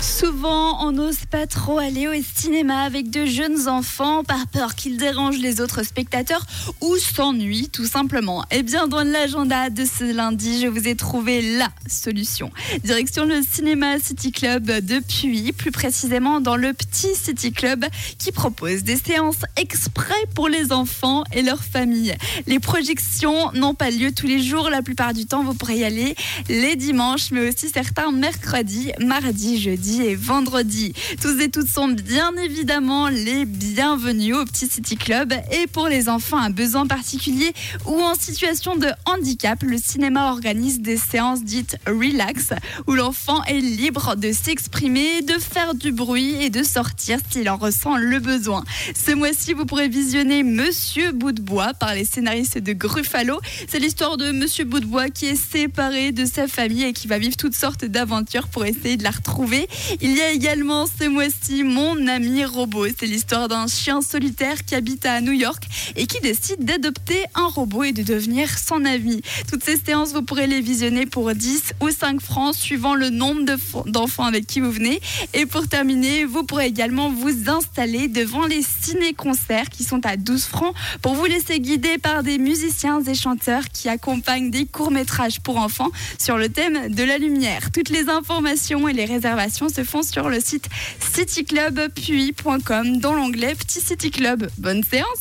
[0.00, 4.96] Souvent, on n'ose pas trop aller au cinéma avec de jeunes enfants par peur qu'ils
[4.96, 6.46] dérangent les autres spectateurs
[6.80, 8.44] ou s'ennuient tout simplement.
[8.50, 12.50] Eh bien, dans l'agenda de ce lundi, je vous ai trouvé la solution.
[12.82, 17.84] Direction le cinéma City Club de Puy, plus précisément dans le petit City Club
[18.18, 22.14] qui propose des séances exprès pour les enfants et leurs familles.
[22.46, 25.84] Les projections n'ont pas lieu tous les jours, la plupart du temps, vous pourrez y
[25.84, 26.14] aller
[26.48, 30.92] les dimanches, mais aussi certains mercredis, mardis, jeudi et vendredi.
[31.20, 35.32] Tous et toutes sont bien évidemment les bienvenus au Petit City Club.
[35.50, 37.52] Et pour les enfants à besoin particulier
[37.86, 42.50] ou en situation de handicap, le cinéma organise des séances dites relax
[42.86, 47.56] où l'enfant est libre de s'exprimer, de faire du bruit et de sortir s'il en
[47.56, 48.64] ressent le besoin.
[48.94, 53.40] Ce mois-ci, vous pourrez visionner Monsieur Bout de Bois par les scénaristes de Gruffalo.
[53.68, 57.08] C'est l'histoire de Monsieur Bout de Bois qui est séparé de sa famille et qui
[57.08, 59.68] va vivre toutes sortes d'aventures pour essayer de la retrouver.
[60.00, 62.86] Il y a également ce mois-ci Mon ami robot.
[62.98, 65.62] C'est l'histoire d'un chien solitaire qui habite à New York
[65.96, 69.22] et qui décide d'adopter un robot et de devenir son ami.
[69.48, 73.44] Toutes ces séances, vous pourrez les visionner pour 10 ou 5 francs suivant le nombre
[73.86, 75.00] d'enfants avec qui vous venez.
[75.34, 80.44] Et pour terminer, vous pourrez également vous installer devant les ciné-concerts qui sont à 12
[80.44, 85.56] francs pour vous laisser guider par des musiciens et chanteurs qui accompagnent des courts-métrages pour
[85.56, 87.70] enfants sur le thème de la lumière.
[87.72, 90.68] Toutes les informations et les réservations se font sur le site
[91.14, 94.48] cityclubpuy.com dans l'onglet Petit City Club.
[94.58, 95.18] Bonne séance